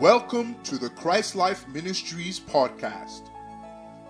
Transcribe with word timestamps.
Welcome 0.00 0.56
to 0.62 0.78
the 0.78 0.88
Christ 0.88 1.36
Life 1.36 1.68
Ministries 1.68 2.40
podcast. 2.40 3.28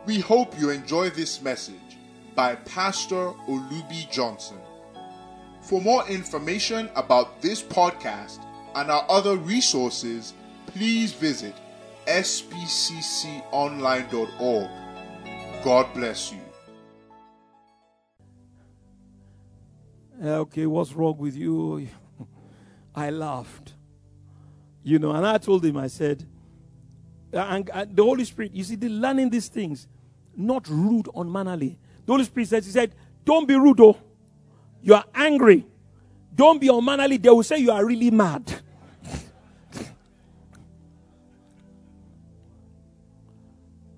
We 0.06 0.20
hope 0.20 0.56
you 0.56 0.70
enjoy 0.70 1.10
this 1.10 1.42
message 1.42 1.98
by 2.36 2.54
Pastor 2.54 3.32
Olubi 3.48 4.08
Johnson. 4.08 4.58
For 5.62 5.80
more 5.80 6.06
information 6.06 6.88
about 6.94 7.42
this 7.42 7.60
podcast 7.60 8.38
and 8.76 8.88
our 8.88 9.04
other 9.08 9.36
resources, 9.36 10.32
please 10.66 11.12
visit 11.12 11.56
spcconline.org. 12.06 14.70
God 15.64 15.92
bless 15.92 16.32
you. 16.32 16.38
Eh, 20.22 20.36
okay, 20.36 20.66
what's 20.66 20.92
wrong 20.92 21.18
with 21.18 21.36
you? 21.36 21.88
I 22.94 23.10
laughed. 23.10 23.74
You 24.82 24.98
know, 24.98 25.12
and 25.12 25.26
I 25.26 25.38
told 25.38 25.64
him, 25.64 25.76
I 25.76 25.88
said, 25.88 26.26
uh, 27.32 27.38
and, 27.38 27.70
and 27.72 27.94
the 27.94 28.02
Holy 28.02 28.24
Spirit, 28.24 28.52
you 28.52 28.64
see, 28.64 28.74
the 28.76 28.88
learning 28.88 29.30
these 29.30 29.48
things, 29.48 29.86
not 30.36 30.68
rude, 30.68 31.08
unmannerly. 31.14 31.78
The 32.06 32.12
Holy 32.12 32.24
Spirit 32.24 32.48
says, 32.48 32.66
He 32.66 32.72
said, 32.72 32.94
Don't 33.24 33.46
be 33.46 33.54
rude, 33.54 33.80
oh. 33.80 33.96
You 34.82 34.94
are 34.94 35.04
angry. 35.14 35.66
Don't 36.34 36.60
be 36.60 36.68
unmannerly. 36.68 37.18
They 37.18 37.28
will 37.28 37.42
say 37.42 37.58
you 37.58 37.70
are 37.70 37.84
really 37.84 38.10
mad. 38.10 38.50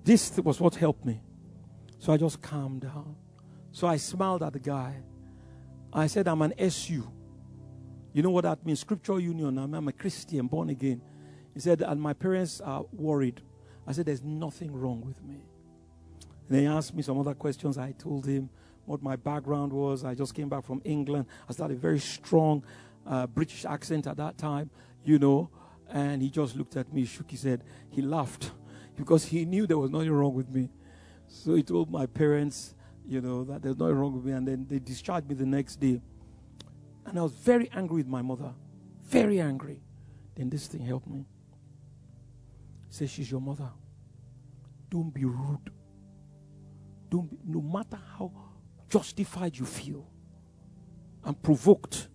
this 0.03 0.37
was 0.39 0.59
what 0.59 0.75
helped 0.75 1.05
me. 1.05 1.21
So 1.99 2.11
I 2.11 2.17
just 2.17 2.41
calmed 2.41 2.81
down. 2.81 3.15
So 3.71 3.87
I 3.87 3.95
smiled 3.95 4.43
at 4.43 4.51
the 4.53 4.59
guy. 4.59 4.95
I 5.93 6.07
said, 6.07 6.27
I'm 6.27 6.41
an 6.41 6.53
SU. 6.57 7.09
You 8.13 8.21
know 8.21 8.29
what 8.29 8.43
that 8.43 8.65
means? 8.65 8.79
Scripture 8.79 9.19
Union. 9.19 9.57
I'm, 9.57 9.87
a 9.87 9.91
Christian, 9.91 10.47
born 10.47 10.69
again. 10.69 11.01
He 11.53 11.59
said, 11.59 11.81
and 11.81 11.99
my 11.99 12.13
parents 12.13 12.61
are 12.61 12.85
worried. 12.93 13.41
I 13.87 13.91
said, 13.91 14.05
there's 14.05 14.23
nothing 14.23 14.71
wrong 14.71 15.01
with 15.01 15.21
me. 15.23 15.43
And 16.49 16.59
he 16.59 16.65
asked 16.67 16.93
me 16.93 17.01
some 17.01 17.19
other 17.19 17.33
questions. 17.33 17.77
I 17.77 17.91
told 17.93 18.25
him 18.25 18.49
what 18.85 19.01
my 19.01 19.15
background 19.15 19.73
was. 19.73 20.03
I 20.03 20.13
just 20.13 20.35
came 20.35 20.49
back 20.49 20.65
from 20.65 20.81
England. 20.83 21.25
I 21.49 21.53
started 21.53 21.77
a 21.77 21.79
very 21.79 21.99
strong 21.99 22.63
uh, 23.05 23.27
British 23.27 23.65
accent 23.65 24.07
at 24.07 24.17
that 24.17 24.37
time, 24.37 24.69
you 25.03 25.17
know. 25.19 25.49
And 25.89 26.21
he 26.21 26.29
just 26.29 26.55
looked 26.55 26.75
at 26.75 26.93
me, 26.93 27.05
shook 27.05 27.31
his 27.31 27.43
head. 27.43 27.63
He 27.89 28.01
laughed 28.01 28.51
because 28.95 29.25
he 29.25 29.45
knew 29.45 29.65
there 29.65 29.77
was 29.77 29.89
nothing 29.89 30.11
wrong 30.11 30.33
with 30.33 30.49
me. 30.49 30.69
So 31.27 31.55
he 31.55 31.63
told 31.63 31.89
my 31.89 32.05
parents, 32.05 32.75
you 33.07 33.21
know, 33.21 33.43
that 33.45 33.61
there's 33.61 33.77
nothing 33.77 33.95
wrong 33.95 34.13
with 34.13 34.25
me. 34.25 34.33
And 34.33 34.47
then 34.47 34.65
they 34.69 34.79
discharged 34.79 35.27
me 35.27 35.35
the 35.35 35.45
next 35.45 35.77
day. 35.79 36.01
And 37.05 37.19
I 37.19 37.21
was 37.21 37.33
very 37.33 37.69
angry 37.73 37.97
with 37.97 38.07
my 38.07 38.21
mother. 38.21 38.53
Very 39.03 39.39
angry. 39.39 39.81
Then 40.35 40.49
this 40.49 40.67
thing 40.67 40.85
helped 40.85 41.07
me. 41.07 41.25
Say 42.89 43.07
she's 43.07 43.29
your 43.29 43.41
mother. 43.41 43.69
Don't 44.89 45.13
be 45.13 45.25
rude. 45.25 45.71
Don't 47.09 47.29
be, 47.29 47.37
no 47.45 47.61
matter 47.61 47.99
how 48.17 48.31
justified 48.89 49.57
you 49.57 49.65
feel 49.65 50.07
and 51.23 51.41
provoked, 51.41 52.09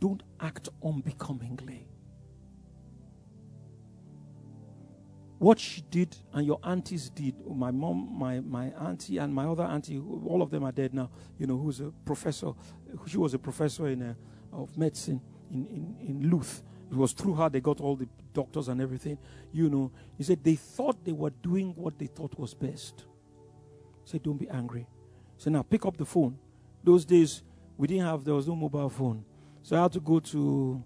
don't 0.00 0.22
act 0.40 0.68
unbecomingly. 0.84 1.88
What 5.38 5.58
she 5.58 5.82
did 5.90 6.16
and 6.32 6.46
your 6.46 6.58
aunties 6.64 7.10
did, 7.10 7.34
my 7.46 7.70
mom, 7.70 8.16
my, 8.18 8.40
my 8.40 8.66
auntie, 8.80 9.18
and 9.18 9.34
my 9.34 9.44
other 9.44 9.64
auntie, 9.64 9.98
all 9.98 10.40
of 10.40 10.50
them 10.50 10.64
are 10.64 10.72
dead 10.72 10.94
now, 10.94 11.10
you 11.38 11.46
know, 11.46 11.58
who's 11.58 11.80
a 11.80 11.92
professor. 12.04 12.52
She 13.06 13.18
was 13.18 13.34
a 13.34 13.38
professor 13.38 13.88
in, 13.88 14.02
a, 14.02 14.16
uh, 14.52 14.62
of 14.62 14.76
medicine 14.78 15.20
in, 15.50 15.66
in, 15.66 15.96
in 16.08 16.30
Louth. 16.30 16.62
It 16.90 16.96
was 16.96 17.12
through 17.12 17.34
her 17.34 17.48
they 17.50 17.60
got 17.60 17.80
all 17.80 17.96
the 17.96 18.08
doctors 18.32 18.68
and 18.68 18.80
everything. 18.80 19.18
You 19.52 19.68
know, 19.68 19.92
he 20.16 20.24
said 20.24 20.42
they 20.42 20.54
thought 20.54 21.04
they 21.04 21.12
were 21.12 21.30
doing 21.30 21.74
what 21.76 21.98
they 21.98 22.06
thought 22.06 22.38
was 22.38 22.54
best. 22.54 23.04
He 24.04 24.12
said, 24.12 24.22
don't 24.22 24.38
be 24.38 24.48
angry. 24.48 24.86
He 25.36 25.42
said, 25.42 25.52
now 25.52 25.62
pick 25.62 25.84
up 25.84 25.96
the 25.96 26.06
phone. 26.06 26.38
Those 26.82 27.04
days, 27.04 27.42
we 27.76 27.88
didn't 27.88 28.04
have, 28.04 28.24
there 28.24 28.34
was 28.34 28.48
no 28.48 28.56
mobile 28.56 28.88
phone. 28.88 29.24
So 29.62 29.76
I 29.76 29.82
had 29.82 29.92
to 29.92 30.00
go 30.00 30.20
to 30.20 30.82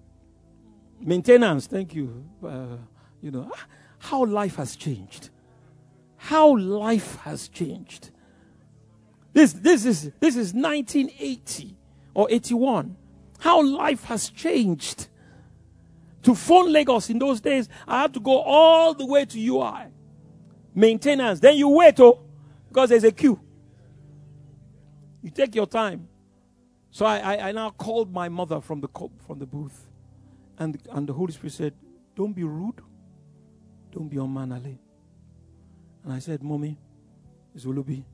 maintenance. 0.98 1.66
Thank 1.66 1.94
you. 1.94 2.24
Uh, 2.42 2.78
you 3.20 3.30
know, 3.30 3.50
ah, 3.54 3.66
how 4.00 4.24
life 4.24 4.56
has 4.56 4.74
changed. 4.76 5.30
How 6.16 6.56
life 6.56 7.16
has 7.16 7.48
changed. 7.48 8.10
This, 9.32 9.52
this, 9.52 9.84
is, 9.84 10.10
this 10.18 10.36
is 10.36 10.52
1980 10.52 11.76
or 12.14 12.26
81. 12.30 12.96
How 13.38 13.62
life 13.62 14.04
has 14.04 14.28
changed. 14.30 15.08
To 16.22 16.34
phone 16.34 16.72
Lagos 16.72 17.08
in 17.08 17.18
those 17.18 17.40
days, 17.40 17.68
I 17.86 18.02
had 18.02 18.14
to 18.14 18.20
go 18.20 18.40
all 18.40 18.94
the 18.94 19.06
way 19.06 19.24
to 19.26 19.38
UI. 19.38 19.86
Maintenance. 20.74 21.40
Then 21.40 21.56
you 21.56 21.68
wait, 21.68 22.00
oh, 22.00 22.20
because 22.68 22.90
there's 22.90 23.04
a 23.04 23.12
queue. 23.12 23.40
You 25.22 25.30
take 25.30 25.54
your 25.54 25.66
time. 25.66 26.08
So 26.90 27.06
I, 27.06 27.18
I, 27.18 27.48
I 27.48 27.52
now 27.52 27.70
called 27.70 28.12
my 28.12 28.28
mother 28.28 28.60
from 28.60 28.80
the, 28.80 28.88
from 29.26 29.38
the 29.38 29.46
booth. 29.46 29.88
And, 30.58 30.78
and 30.90 31.06
the 31.06 31.12
Holy 31.12 31.32
Spirit 31.32 31.52
said, 31.52 31.74
Don't 32.16 32.32
be 32.32 32.44
rude. 32.44 32.80
Don't 33.92 34.08
be 34.08 34.16
unmannerly. 34.18 34.78
And 36.04 36.12
I 36.12 36.18
said, 36.18 36.42
Mommy, 36.42 36.78
is 37.54 37.64
Olubi? 37.64 38.04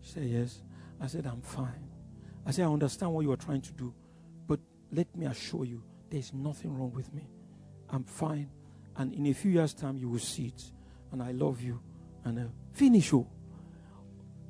She 0.00 0.12
said, 0.12 0.24
Yes. 0.24 0.60
I 1.00 1.06
said, 1.06 1.26
I'm 1.26 1.40
fine. 1.42 1.88
I 2.46 2.50
said, 2.50 2.66
I 2.66 2.72
understand 2.72 3.12
what 3.12 3.22
you 3.22 3.32
are 3.32 3.36
trying 3.36 3.62
to 3.62 3.72
do, 3.72 3.92
but 4.46 4.60
let 4.92 5.14
me 5.16 5.26
assure 5.26 5.64
you, 5.64 5.82
there's 6.10 6.32
nothing 6.32 6.78
wrong 6.78 6.92
with 6.92 7.12
me. 7.12 7.26
I'm 7.90 8.04
fine. 8.04 8.48
And 8.96 9.12
in 9.14 9.26
a 9.26 9.32
few 9.32 9.50
years' 9.50 9.74
time, 9.74 9.96
you 9.98 10.08
will 10.08 10.18
see 10.18 10.46
it. 10.46 10.62
And 11.10 11.22
I 11.22 11.32
love 11.32 11.60
you. 11.60 11.80
And 12.24 12.38
uh, 12.38 12.42
finish. 12.72 13.12
Oh. 13.12 13.26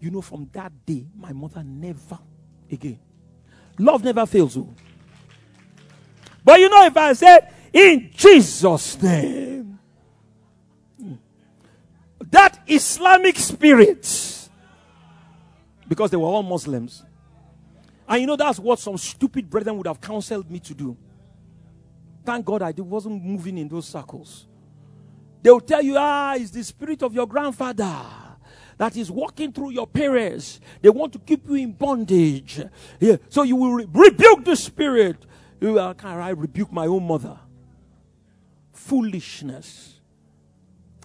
You 0.01 0.11
know, 0.11 0.21
from 0.21 0.49
that 0.53 0.72
day, 0.84 1.06
my 1.16 1.33
mother 1.33 1.62
never 1.62 2.19
again. 2.71 2.99
Love 3.78 4.05
never 4.05 4.27
fails. 4.27 4.56
Oh. 4.56 4.75
But 6.45 6.61
you 6.61 6.69
know, 6.69 6.84
if 6.84 6.97
I 6.97 7.12
said, 7.15 7.53
in 7.72 8.11
Jesus' 8.15 9.01
name, 9.03 9.53
that 12.31 12.61
Islamic 12.67 13.37
spirit, 13.37 14.49
because 15.89 16.11
they 16.11 16.17
were 16.17 16.27
all 16.27 16.43
Muslims. 16.43 17.05
And 18.09 18.21
you 18.21 18.27
know, 18.27 18.37
that's 18.37 18.59
what 18.59 18.79
some 18.79 18.99
stupid 18.99 19.49
brethren 19.49 19.77
would 19.79 19.87
have 19.87 20.01
counseled 20.01 20.51
me 20.51 20.61
to 20.61 20.75
do. 20.75 20.97
Thank 22.25 22.45
God 22.45 22.63
I 22.63 22.73
wasn't 22.77 23.23
moving 23.23 23.59
in 23.59 23.69
those 23.69 23.87
circles. 23.87 24.47
They 25.43 25.51
will 25.51 25.61
tell 25.61 25.83
you, 25.83 25.97
ah, 25.99 26.34
it's 26.34 26.51
the 26.51 26.65
spirit 26.65 27.03
of 27.03 27.13
your 27.13 27.27
grandfather 27.27 27.95
that 28.79 28.97
is 28.97 29.11
walking 29.11 29.53
through 29.53 29.71
your 29.71 29.87
parents. 29.87 30.61
They 30.81 30.89
want 30.89 31.13
to 31.13 31.19
keep 31.19 31.47
you 31.49 31.55
in 31.55 31.73
bondage. 31.73 32.63
Yeah. 32.99 33.17
So 33.29 33.43
you 33.43 33.57
will 33.57 33.73
re- 33.75 33.87
rebuke 33.93 34.45
the 34.45 34.57
spirit. 34.57 35.17
Will, 35.61 35.95
can 35.95 36.19
I 36.19 36.31
rebuke 36.31 36.73
my 36.73 36.87
own 36.87 37.07
mother? 37.07 37.39
Foolishness. 38.73 39.94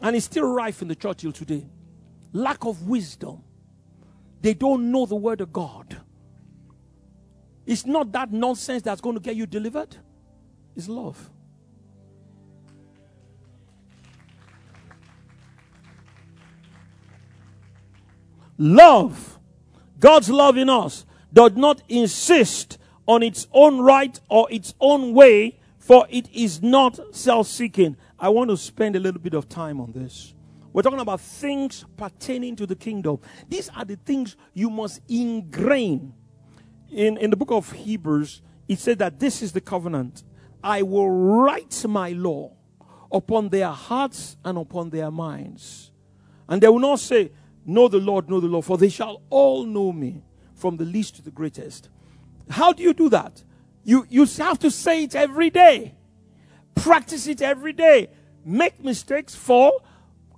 And 0.01 0.15
it's 0.15 0.25
still 0.25 0.51
rife 0.51 0.81
in 0.81 0.87
the 0.87 0.95
church 0.95 1.17
till 1.17 1.31
today. 1.31 1.65
Lack 2.33 2.65
of 2.65 2.87
wisdom. 2.87 3.43
They 4.41 4.53
don't 4.53 4.91
know 4.91 5.05
the 5.05 5.15
word 5.15 5.41
of 5.41 5.51
God. 5.51 5.97
It's 7.65 7.85
not 7.85 8.11
that 8.13 8.31
nonsense 8.31 8.81
that's 8.81 9.01
going 9.01 9.15
to 9.15 9.21
get 9.21 9.35
you 9.35 9.45
delivered, 9.45 9.95
it's 10.75 10.87
love. 10.87 11.29
Love, 18.57 19.39
God's 19.99 20.29
love 20.29 20.57
in 20.57 20.69
us, 20.69 21.05
does 21.31 21.53
not 21.55 21.81
insist 21.87 22.77
on 23.07 23.23
its 23.23 23.47
own 23.53 23.79
right 23.79 24.19
or 24.29 24.51
its 24.51 24.73
own 24.81 25.13
way, 25.13 25.59
for 25.77 26.05
it 26.09 26.29
is 26.33 26.61
not 26.61 26.99
self 27.15 27.47
seeking. 27.47 27.95
I 28.19 28.29
want 28.29 28.49
to 28.49 28.57
spend 28.57 28.95
a 28.95 28.99
little 28.99 29.21
bit 29.21 29.33
of 29.33 29.47
time 29.47 29.79
on 29.79 29.93
this. 29.93 30.33
We're 30.73 30.81
talking 30.81 30.99
about 30.99 31.21
things 31.21 31.85
pertaining 31.97 32.55
to 32.57 32.65
the 32.65 32.75
kingdom. 32.75 33.19
These 33.47 33.69
are 33.69 33.85
the 33.85 33.95
things 33.95 34.35
you 34.53 34.69
must 34.69 35.01
ingrain. 35.09 36.13
In, 36.91 37.17
in 37.17 37.29
the 37.29 37.37
book 37.37 37.51
of 37.51 37.71
Hebrews, 37.71 38.41
it 38.67 38.79
said 38.79 38.99
that 38.99 39.19
this 39.19 39.41
is 39.41 39.51
the 39.51 39.61
covenant. 39.61 40.23
I 40.63 40.81
will 40.81 41.09
write 41.09 41.85
my 41.87 42.11
law 42.11 42.53
upon 43.11 43.49
their 43.49 43.69
hearts 43.69 44.37
and 44.43 44.57
upon 44.57 44.89
their 44.89 45.09
minds. 45.09 45.91
And 46.47 46.61
they 46.61 46.67
will 46.67 46.79
not 46.79 46.99
say, 46.99 47.31
Know 47.65 47.87
the 47.87 47.99
Lord, 47.99 48.29
know 48.29 48.39
the 48.39 48.47
Lord, 48.47 48.65
for 48.65 48.77
they 48.77 48.89
shall 48.89 49.21
all 49.29 49.63
know 49.65 49.91
me, 49.91 50.23
from 50.55 50.77
the 50.77 50.85
least 50.85 51.15
to 51.17 51.21
the 51.21 51.31
greatest. 51.31 51.89
How 52.49 52.73
do 52.73 52.81
you 52.81 52.93
do 52.93 53.09
that? 53.09 53.43
You, 53.83 54.05
you 54.09 54.25
have 54.25 54.59
to 54.59 54.71
say 54.71 55.03
it 55.03 55.15
every 55.15 55.49
day. 55.49 55.95
Practice 56.81 57.27
it 57.27 57.41
every 57.41 57.73
day. 57.73 58.09
Make 58.45 58.83
mistakes, 58.83 59.35
fall, 59.35 59.83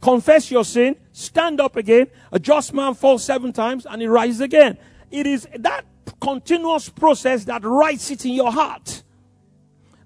confess 0.01 0.49
your 0.49 0.65
sin, 0.65 0.95
stand 1.11 1.61
up 1.61 1.75
again. 1.75 2.07
A 2.31 2.39
just 2.39 2.73
man 2.73 2.93
falls 2.95 3.23
seven 3.23 3.53
times 3.53 3.85
and 3.85 4.01
he 4.01 4.07
rises 4.07 4.41
again. 4.41 4.77
It 5.11 5.27
is 5.27 5.47
that 5.59 5.85
continuous 6.19 6.89
process 6.89 7.45
that 7.45 7.63
writes 7.63 8.09
it 8.11 8.25
in 8.25 8.33
your 8.33 8.51
heart. 8.51 9.03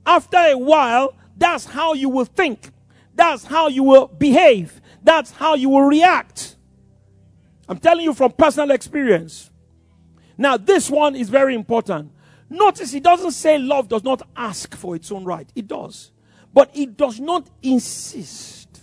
After 0.06 0.38
a 0.38 0.58
while, 0.58 1.16
that's 1.38 1.66
how 1.66 1.94
you 1.94 2.10
will 2.10 2.26
think. 2.26 2.70
That's 3.16 3.46
how 3.46 3.68
you 3.68 3.84
will 3.84 4.08
behave. 4.08 4.82
That's 5.04 5.32
how 5.32 5.56
you 5.56 5.70
will 5.70 5.84
react. 5.84 6.58
I'm 7.68 7.80
telling 7.80 8.04
you 8.04 8.14
from 8.14 8.32
personal 8.32 8.72
experience. 8.72 9.50
Now, 10.38 10.58
this 10.58 10.90
one 10.90 11.16
is 11.16 11.30
very 11.30 11.56
important. 11.56 12.12
Notice 12.50 12.94
it 12.94 13.04
doesn't 13.04 13.32
say 13.32 13.58
love 13.58 13.88
does 13.88 14.04
not 14.04 14.22
ask 14.36 14.76
for 14.76 14.96
its 14.96 15.12
own 15.12 15.24
right. 15.24 15.50
It 15.56 15.68
does. 15.68 16.12
But 16.56 16.72
it 16.74 16.96
does 16.96 17.20
not 17.20 17.50
insist. 17.62 18.80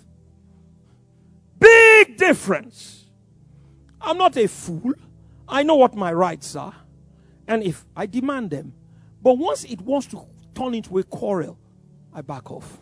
Big 1.58 2.18
difference. 2.18 3.06
I'm 3.98 4.18
not 4.18 4.36
a 4.36 4.46
fool. 4.46 4.92
I 5.48 5.62
know 5.62 5.76
what 5.76 5.94
my 5.94 6.12
rights 6.12 6.54
are. 6.54 6.74
And 7.48 7.62
if 7.62 7.86
I 7.96 8.04
demand 8.04 8.50
them. 8.50 8.74
But 9.22 9.38
once 9.38 9.64
it 9.64 9.80
wants 9.80 10.06
to 10.08 10.26
turn 10.54 10.74
into 10.74 10.98
a 10.98 11.02
quarrel, 11.02 11.58
I 12.12 12.20
back 12.20 12.50
off. 12.50 12.78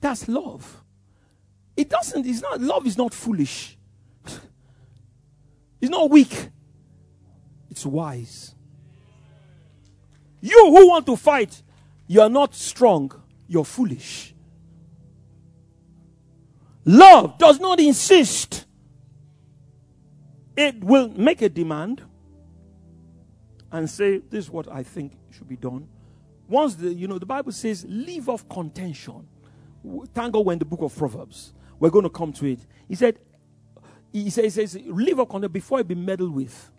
That's 0.00 0.26
love. 0.26 0.82
It 1.76 1.88
doesn't, 1.88 2.26
it's 2.26 2.42
not, 2.42 2.60
love 2.60 2.84
is 2.86 2.98
not 2.98 3.14
foolish. 3.14 3.78
It's 5.80 5.90
not 5.90 6.10
weak. 6.10 6.48
It's 7.70 7.84
wise. 7.84 8.54
You 10.40 10.66
who 10.70 10.88
want 10.88 11.06
to 11.06 11.16
fight, 11.16 11.60
you 12.06 12.20
are 12.20 12.30
not 12.30 12.54
strong, 12.54 13.12
you're 13.46 13.64
foolish. 13.64 14.34
Love 16.84 17.38
does 17.38 17.60
not 17.60 17.78
insist. 17.80 18.66
It 20.56 20.82
will 20.82 21.08
make 21.08 21.40
a 21.42 21.48
demand 21.48 22.02
and 23.70 23.88
say, 23.88 24.18
This 24.18 24.46
is 24.46 24.50
what 24.50 24.70
I 24.70 24.82
think 24.82 25.12
should 25.30 25.48
be 25.48 25.56
done. 25.56 25.88
Once 26.48 26.74
the, 26.74 26.92
you 26.92 27.08
know, 27.08 27.18
the 27.18 27.26
Bible 27.26 27.52
says, 27.52 27.86
leave 27.88 28.28
off 28.28 28.46
contention. 28.48 29.26
Thank 30.12 30.34
God 30.34 30.44
we're 30.44 30.56
the 30.56 30.66
book 30.66 30.82
of 30.82 30.94
Proverbs. 30.94 31.54
We're 31.80 31.90
going 31.90 32.04
to 32.04 32.10
come 32.10 32.32
to 32.34 32.46
it. 32.46 32.60
He 32.86 32.94
said, 32.94 33.18
he 34.12 34.28
says, 34.28 34.54
he 34.54 34.66
says 34.66 34.78
leave 34.86 35.18
off 35.18 35.30
contention 35.30 35.52
before 35.52 35.80
it 35.80 35.88
be 35.88 35.94
meddled 35.94 36.34
with. 36.34 36.70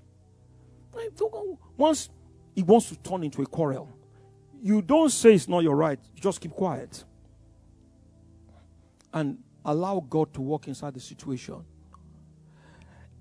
Once 1.75 2.09
it 2.55 2.65
wants 2.67 2.89
to 2.89 2.95
turn 2.97 3.23
into 3.23 3.41
a 3.41 3.47
quarrel, 3.47 3.89
you 4.63 4.81
don't 4.81 5.09
say 5.09 5.33
it's 5.33 5.49
not 5.49 5.59
your 5.59 5.75
right. 5.75 5.99
You 6.15 6.21
just 6.21 6.39
keep 6.39 6.53
quiet. 6.53 7.03
And 9.13 9.37
allow 9.65 9.99
God 9.99 10.33
to 10.35 10.41
work 10.41 10.69
inside 10.69 10.93
the 10.93 11.01
situation. 11.01 11.65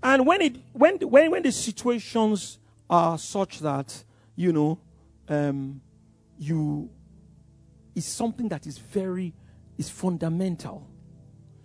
And 0.05 0.25
when 0.25 0.41
it 0.41 0.57
when 0.73 0.99
when 0.99 1.33
when 1.33 1.43
the 1.43 1.51
situations 1.51 2.61
are 2.89 3.19
such 3.19 3.59
that 3.59 4.05
you 4.37 4.53
know 4.53 4.79
um, 5.29 5.81
you 6.39 6.89
is 7.97 8.07
something 8.07 8.49
that 8.49 8.65
is 8.65 8.79
very 8.79 9.35
is 9.77 9.91
fundamental. 9.91 10.89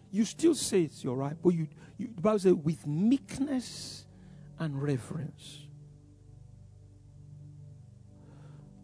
You 0.09 0.25
still 0.25 0.55
say 0.55 0.83
it's 0.83 1.03
your 1.03 1.15
right, 1.15 1.37
but 1.43 1.49
you, 1.49 1.67
you 1.99 2.09
the 2.15 2.21
Bible 2.21 2.39
says 2.39 2.53
with 2.53 2.87
meekness 2.87 4.07
and 4.57 4.81
reverence. 4.81 5.66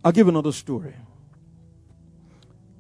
I'll 0.03 0.11
give 0.11 0.27
another 0.27 0.51
story. 0.51 0.94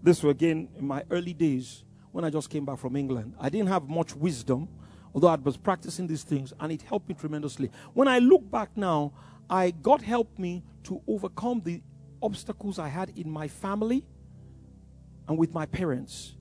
This 0.01 0.21
was 0.21 0.31
again 0.31 0.67
in 0.77 0.85
my 0.85 1.03
early 1.09 1.33
days 1.33 1.85
when 2.11 2.25
I 2.25 2.29
just 2.29 2.49
came 2.49 2.65
back 2.65 2.77
from 2.79 2.97
England. 2.97 3.35
I 3.39 3.47
didn't 3.49 3.69
have 3.69 3.87
much 3.87 4.13
wisdom, 4.13 4.67
although 5.13 5.29
I 5.29 5.35
was 5.35 5.55
practicing 5.55 6.05
these 6.05 6.23
things, 6.23 6.51
and 6.59 6.69
it 6.71 6.81
helped 6.81 7.07
me 7.07 7.15
tremendously. 7.15 7.71
When 7.93 8.09
I 8.09 8.19
look 8.19 8.51
back 8.51 8.75
now, 8.75 9.13
I 9.49 9.71
God 9.71 10.01
helped 10.01 10.37
me 10.37 10.63
to 10.83 11.01
overcome 11.07 11.61
the 11.63 11.81
obstacles 12.21 12.77
I 12.77 12.89
had 12.89 13.13
in 13.15 13.29
my 13.29 13.47
family 13.47 14.05
and 15.29 15.37
with 15.37 15.53
my 15.53 15.65
parents. 15.65 16.35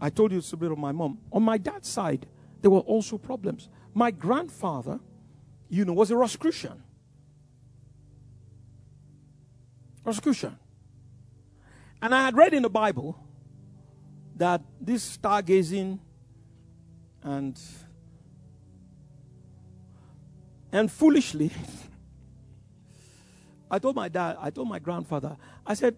I 0.00 0.10
told 0.10 0.30
you 0.30 0.38
it's 0.38 0.52
a 0.52 0.56
bit 0.56 0.70
of 0.70 0.78
my 0.78 0.92
mom. 0.92 1.18
On 1.32 1.42
my 1.42 1.58
dad's 1.58 1.88
side, 1.88 2.26
there 2.62 2.70
were 2.70 2.80
also 2.80 3.18
problems. 3.18 3.68
My 3.94 4.12
grandfather, 4.12 5.00
you 5.68 5.84
know, 5.84 5.92
was 5.92 6.12
a 6.12 6.16
Rosicrucian. 6.16 6.84
Rosicrucian. 10.08 10.58
And 12.00 12.14
I 12.14 12.24
had 12.24 12.34
read 12.34 12.54
in 12.54 12.62
the 12.62 12.70
Bible 12.70 13.18
that 14.36 14.62
this 14.80 15.18
stargazing 15.18 15.98
and 17.22 17.60
and 20.72 20.90
foolishly 20.90 21.50
I 23.70 23.78
told 23.78 23.96
my 23.96 24.08
dad, 24.08 24.38
I 24.40 24.48
told 24.48 24.68
my 24.68 24.78
grandfather, 24.78 25.36
I 25.66 25.74
said, 25.74 25.94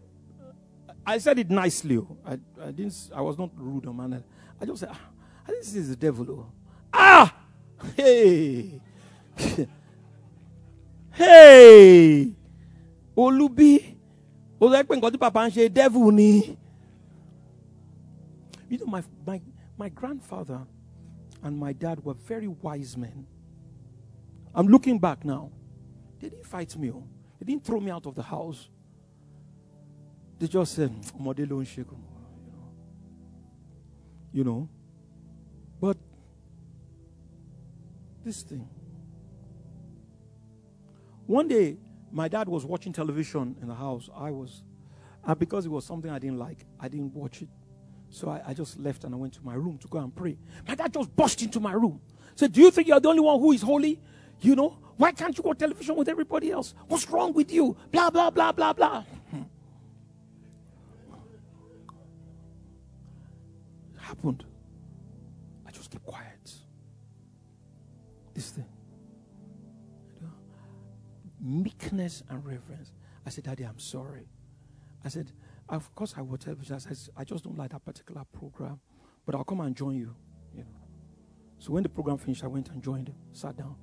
I 1.07 1.19
said 1.19 1.39
it 1.39 1.49
nicely. 1.49 1.99
Oh. 1.99 2.17
I, 2.27 2.33
I 2.61 2.73
didn't. 2.73 3.11
I 3.15 3.21
was 3.21 3.39
not 3.39 3.51
rude 3.57 3.87
or 3.87 3.95
man. 3.95 4.25
I 4.61 4.65
just 4.65 4.81
said, 4.81 4.89
ah, 4.93 5.01
I 5.47 5.53
this 5.53 5.75
is 5.77 5.89
the 5.91 5.97
devil. 5.97 6.27
Oh. 6.29 6.47
Ah, 6.93 7.33
hey, 7.97 8.81
hey, 11.13 12.33
Olubi. 13.17 14.00
Ó 14.61 14.65
sọ 14.71 14.83
pé 14.89 14.95
nǹkan 14.97 15.13
tí 15.13 15.19
papa 15.19 15.41
ń 15.47 15.51
ṣe 15.55 15.63
devil 15.73 16.11
ni. 16.13 16.57
You 18.71 18.79
know, 18.79 18.87
my, 18.87 19.03
my, 19.27 19.41
my 19.77 19.89
grandfather 19.89 20.61
and 21.43 21.59
my 21.59 21.73
dad 21.73 22.05
were 22.05 22.15
very 22.15 22.47
wise 22.47 22.97
men. 22.97 23.27
I'm 24.55 24.69
looking 24.69 24.99
back 24.99 25.25
now. 25.25 25.51
They 26.21 26.29
didn't 26.29 26.47
fight 26.47 26.77
me. 26.77 26.91
Oh. 26.91 27.05
They 27.39 27.47
didn't 27.47 27.65
throw 27.65 27.81
me 27.81 27.91
out 27.91 28.07
of 28.07 28.15
the 28.15 28.23
house. 28.23 28.69
They 30.39 30.47
just 30.47 30.75
said, 30.75 30.91
Modelo 31.21 31.59
and 31.59 31.67
shake 31.67 31.87
You 34.33 34.45
know. 34.45 34.69
But 35.81 35.97
this 38.25 38.43
thing. 38.43 38.69
One 41.27 41.49
day, 41.49 41.77
my 42.13 42.29
dad 42.29 42.49
was 42.49 42.65
watching 42.65 42.93
television 42.93 43.57
in 43.61 43.69
the 43.69 43.75
house. 43.75 44.09
I 44.15 44.31
was, 44.31 44.63
because 45.39 45.67
it 45.67 45.71
was 45.71 45.85
something 45.85 46.11
I 46.11 46.19
didn't 46.19 46.39
like, 46.39 46.65
I 46.79 46.89
didn't 46.89 47.15
watch 47.15 47.43
it. 47.43 47.49
So 48.11 48.29
I, 48.29 48.43
I, 48.49 48.55
just 48.55 48.79
left 48.79 49.05
and 49.05 49.15
I 49.15 49.17
went 49.17 49.35
to 49.35 49.45
my 49.45 49.55
room 49.55 49.79
to 49.79 49.89
go 49.89 49.99
and 49.99 50.15
pray. 50.15 50.37
My 50.67 50.75
dad 50.75 50.93
just 50.93 51.15
burst 51.15 51.41
into 51.43 51.61
my 51.61 51.73
room. 51.73 52.01
Said, 52.35 52.53
Do 52.53 52.61
you 52.61 52.71
think 52.73 52.89
you're 52.89 52.99
the 52.99 53.09
only 53.09 53.21
one 53.21 53.39
who 53.39 53.53
is 53.53 53.63
holy? 53.63 54.01
You 54.41 54.57
know, 54.57 54.79
why 54.97 55.13
can't 55.13 55.37
you 55.37 55.45
go 55.45 55.53
television 55.53 55.95
with 55.95 56.09
everybody 56.09 56.51
else? 56.51 56.75
What's 56.89 57.09
wrong 57.09 57.33
with 57.33 57.53
you? 57.53 57.77
Blah, 57.93 58.11
blah, 58.11 58.31
blah, 58.31 58.51
blah, 58.51 58.73
blah. 58.73 59.05
Happened. 63.99 64.45
I 65.67 65.71
just 65.71 65.91
kept 65.91 66.05
quiet. 66.05 66.53
This 68.35 68.51
thing. 68.51 68.67
Meekness 71.91 72.23
and 72.29 72.45
reverence. 72.45 72.93
I 73.27 73.31
said, 73.31 73.45
Daddy, 73.45 73.65
I'm 73.65 73.79
sorry. 73.79 74.29
I 75.05 75.09
said, 75.09 75.33
Of 75.69 75.93
course 75.95 76.15
I 76.17 76.21
will 76.23 76.39
tell 76.39 76.55
you. 76.55 76.75
I 76.75 76.79
said, 76.79 76.97
I 77.17 77.25
just 77.25 77.45
don't 77.45 77.59
like 77.59 77.71
that 77.71 77.85
particular 77.85 78.23
program, 78.33 78.81
but 79.27 79.35
I'll 79.35 79.45
come 79.45 79.61
and 79.61 79.75
join 79.75 79.97
you. 79.97 80.15
you 80.55 80.63
know. 80.63 80.81
So 81.59 81.73
when 81.73 81.83
the 81.83 81.89
program 81.89 82.17
finished, 82.19 82.45
I 82.45 82.47
went 82.47 82.69
and 82.69 82.83
joined 82.83 83.09
him, 83.09 83.17
sat 83.33 83.57
down 83.57 83.75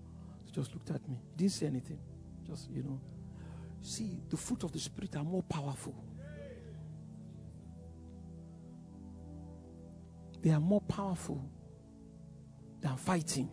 He 0.46 0.52
just 0.52 0.74
looked 0.74 0.90
at 0.90 1.08
me. 1.08 1.20
He 1.32 1.38
didn't 1.38 1.52
say 1.52 1.66
anything. 1.66 2.00
Just, 2.46 2.70
you 2.72 2.84
know. 2.84 3.00
See, 3.82 4.22
the 4.30 4.38
fruit 4.38 4.64
of 4.64 4.72
the 4.72 4.80
Spirit 4.80 5.16
are 5.16 5.24
more 5.24 5.44
powerful. 5.44 5.96
They 10.42 10.52
are 10.52 10.60
more 10.60 10.82
powerful 10.82 11.44
than 12.80 12.96
fighting. 12.96 13.50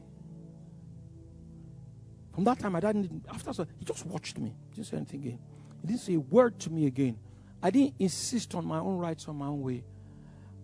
From 2.34 2.44
that 2.44 2.58
time, 2.58 2.74
I 2.74 2.80
didn't, 2.80 3.24
after 3.32 3.52
so, 3.52 3.66
he 3.78 3.84
just 3.84 4.04
watched 4.06 4.38
me. 4.38 4.54
He 4.70 4.76
didn't 4.76 4.88
say 4.88 4.96
anything 4.96 5.20
again. 5.20 5.38
He 5.82 5.86
didn't 5.86 6.00
say 6.00 6.14
a 6.14 6.20
word 6.20 6.58
to 6.60 6.70
me 6.70 6.86
again. 6.86 7.16
I 7.62 7.70
didn't 7.70 7.94
insist 7.98 8.54
on 8.54 8.66
my 8.66 8.78
own 8.78 8.98
rights 8.98 9.28
or 9.28 9.34
my 9.34 9.46
own 9.46 9.62
way. 9.62 9.84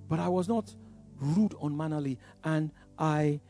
But 0.08 0.18
I 0.18 0.28
was 0.28 0.48
not 0.48 0.74
rude 1.20 1.54
unmannerly. 1.62 2.18
And 2.42 2.72
I 2.98 3.40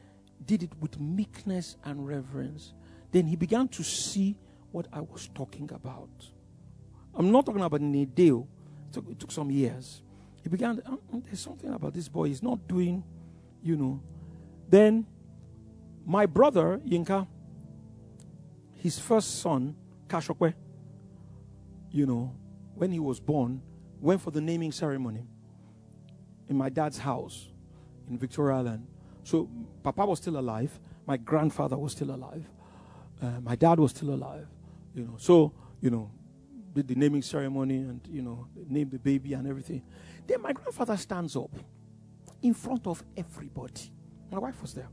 did 0.44 0.62
it 0.62 0.72
with 0.80 1.00
meekness 1.00 1.76
and 1.84 2.06
reverence. 2.06 2.74
Then 3.10 3.26
he 3.26 3.36
began 3.36 3.68
to 3.68 3.82
see 3.82 4.36
what 4.70 4.86
I 4.92 5.00
was 5.00 5.30
talking 5.34 5.70
about. 5.72 6.10
I'm 7.14 7.32
not 7.32 7.46
talking 7.46 7.62
about 7.62 7.80
in 7.80 7.94
a 7.94 8.04
day, 8.04 8.30
oh. 8.30 8.46
it 8.88 8.92
took, 8.92 9.08
it 9.10 9.18
took 9.18 9.32
some 9.32 9.50
years. 9.50 10.02
He 10.42 10.48
began, 10.48 10.80
oh, 10.86 11.00
there's 11.24 11.40
something 11.40 11.72
about 11.72 11.94
this 11.94 12.08
boy, 12.08 12.28
he's 12.28 12.42
not 12.42 12.68
doing, 12.68 13.02
you 13.62 13.76
know. 13.76 14.00
Then 14.68 15.06
my 16.06 16.26
brother, 16.26 16.80
Yinka, 16.86 17.26
his 18.80 18.98
first 18.98 19.40
son, 19.40 19.76
Kashokwe, 20.08 20.54
you 21.90 22.06
know, 22.06 22.34
when 22.74 22.90
he 22.90 22.98
was 22.98 23.20
born, 23.20 23.60
went 24.00 24.22
for 24.22 24.30
the 24.30 24.40
naming 24.40 24.72
ceremony 24.72 25.26
in 26.48 26.56
my 26.56 26.70
dad's 26.70 26.96
house 26.98 27.48
in 28.08 28.16
Victoria 28.16 28.56
Island. 28.56 28.86
So 29.22 29.48
Papa 29.82 30.06
was 30.06 30.18
still 30.18 30.38
alive. 30.38 30.80
My 31.06 31.18
grandfather 31.18 31.76
was 31.76 31.92
still 31.92 32.10
alive. 32.10 32.44
Uh, 33.20 33.40
my 33.42 33.54
dad 33.54 33.78
was 33.78 33.90
still 33.90 34.14
alive. 34.14 34.46
You 34.94 35.04
know, 35.04 35.14
so 35.18 35.52
you 35.82 35.90
know, 35.90 36.10
did 36.74 36.88
the 36.88 36.94
naming 36.94 37.22
ceremony 37.22 37.76
and, 37.76 38.00
you 38.10 38.22
know, 38.22 38.46
named 38.68 38.92
the 38.92 38.98
baby 38.98 39.34
and 39.34 39.46
everything. 39.46 39.82
Then 40.26 40.40
my 40.40 40.52
grandfather 40.52 40.96
stands 40.96 41.36
up 41.36 41.50
in 42.42 42.54
front 42.54 42.86
of 42.86 43.02
everybody. 43.16 43.92
My 44.30 44.38
wife 44.38 44.60
was 44.62 44.72
there. 44.72 44.88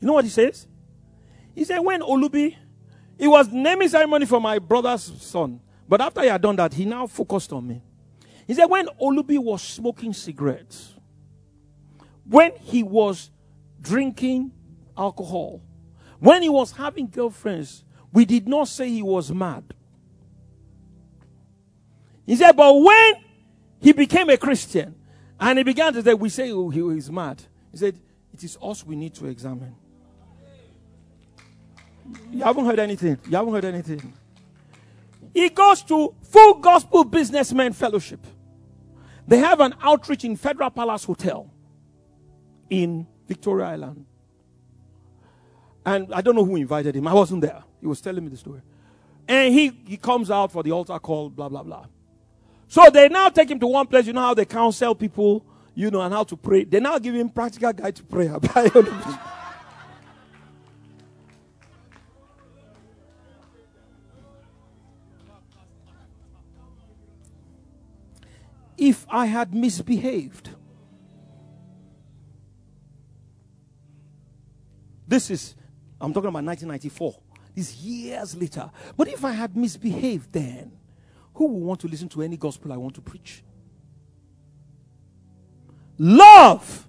You 0.00 0.06
know 0.06 0.14
what 0.14 0.24
he 0.24 0.30
says? 0.30 0.68
He 1.56 1.64
said, 1.64 1.78
when 1.78 2.02
Olubi, 2.02 2.54
it 3.18 3.28
was 3.28 3.48
naming 3.48 3.88
ceremony 3.88 4.26
for 4.26 4.40
my 4.40 4.58
brother's 4.58 5.10
son. 5.22 5.58
But 5.88 6.02
after 6.02 6.20
he 6.20 6.28
had 6.28 6.42
done 6.42 6.56
that, 6.56 6.74
he 6.74 6.84
now 6.84 7.06
focused 7.06 7.50
on 7.50 7.66
me. 7.66 7.82
He 8.46 8.52
said, 8.52 8.66
when 8.66 8.86
Olubi 9.00 9.38
was 9.38 9.62
smoking 9.62 10.12
cigarettes, 10.12 10.94
when 12.28 12.52
he 12.60 12.82
was 12.82 13.30
drinking 13.80 14.52
alcohol, 14.98 15.62
when 16.20 16.42
he 16.42 16.50
was 16.50 16.72
having 16.72 17.08
girlfriends, 17.08 17.84
we 18.12 18.26
did 18.26 18.46
not 18.46 18.68
say 18.68 18.90
he 18.90 19.02
was 19.02 19.32
mad. 19.32 19.64
He 22.26 22.36
said, 22.36 22.52
but 22.52 22.74
when 22.74 23.14
he 23.80 23.92
became 23.92 24.28
a 24.28 24.36
Christian 24.36 24.94
and 25.40 25.56
he 25.56 25.64
began 25.64 25.94
to 25.94 26.02
say, 26.02 26.12
we 26.12 26.28
say 26.28 26.50
oh, 26.52 26.68
he 26.68 26.80
is 26.80 27.10
mad. 27.10 27.42
He 27.72 27.78
said, 27.78 27.98
it 28.34 28.44
is 28.44 28.58
us 28.60 28.84
we 28.84 28.94
need 28.94 29.14
to 29.14 29.26
examine. 29.26 29.74
You 32.30 32.42
haven't 32.42 32.64
heard 32.66 32.78
anything. 32.78 33.18
You 33.28 33.36
haven't 33.36 33.54
heard 33.54 33.64
anything. 33.64 34.12
He 35.34 35.48
goes 35.50 35.82
to 35.84 36.14
Full 36.22 36.54
Gospel 36.54 37.04
Businessmen 37.04 37.72
Fellowship. 37.72 38.20
They 39.28 39.38
have 39.38 39.60
an 39.60 39.74
outreach 39.82 40.24
in 40.24 40.36
Federal 40.36 40.70
Palace 40.70 41.04
Hotel 41.04 41.50
in 42.70 43.06
Victoria 43.26 43.66
Island. 43.66 44.06
And 45.84 46.12
I 46.12 46.20
don't 46.20 46.34
know 46.34 46.44
who 46.44 46.56
invited 46.56 46.96
him. 46.96 47.06
I 47.06 47.14
wasn't 47.14 47.42
there. 47.42 47.62
He 47.80 47.86
was 47.86 48.00
telling 48.00 48.24
me 48.24 48.30
the 48.30 48.36
story. 48.36 48.60
And 49.28 49.52
he, 49.52 49.72
he 49.86 49.96
comes 49.96 50.30
out 50.30 50.52
for 50.52 50.62
the 50.62 50.72
altar 50.72 50.98
call, 50.98 51.28
blah, 51.30 51.48
blah, 51.48 51.62
blah. 51.62 51.86
So 52.68 52.88
they 52.90 53.08
now 53.08 53.28
take 53.28 53.50
him 53.50 53.60
to 53.60 53.66
one 53.66 53.86
place. 53.86 54.06
You 54.06 54.12
know 54.12 54.20
how 54.20 54.34
they 54.34 54.44
counsel 54.44 54.94
people, 54.94 55.44
you 55.74 55.90
know, 55.90 56.00
and 56.00 56.12
how 56.12 56.24
to 56.24 56.36
pray. 56.36 56.64
They 56.64 56.80
now 56.80 56.98
give 56.98 57.14
him 57.14 57.28
practical 57.28 57.72
guide 57.72 57.96
to 57.96 58.02
prayer. 58.04 58.38
if 68.76 69.06
I 69.08 69.26
had 69.26 69.54
misbehaved. 69.54 70.50
This 75.08 75.30
is, 75.30 75.54
I'm 76.00 76.12
talking 76.12 76.28
about 76.28 76.44
1994. 76.44 77.20
This 77.54 77.74
years 77.76 78.36
later. 78.36 78.70
But 78.96 79.08
if 79.08 79.24
I 79.24 79.32
had 79.32 79.56
misbehaved 79.56 80.32
then, 80.32 80.72
who 81.34 81.46
would 81.46 81.64
want 81.64 81.80
to 81.80 81.88
listen 81.88 82.08
to 82.10 82.22
any 82.22 82.36
gospel 82.36 82.72
I 82.72 82.76
want 82.76 82.94
to 82.96 83.00
preach? 83.00 83.42
Love 85.98 86.86